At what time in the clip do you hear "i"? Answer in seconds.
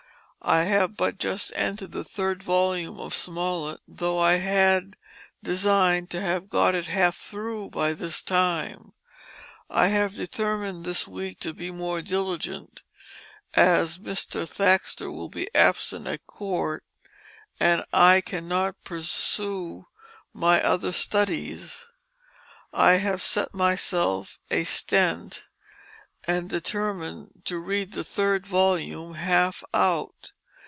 0.43-0.63, 4.17-4.37, 9.69-9.89, 17.93-18.21, 22.73-22.93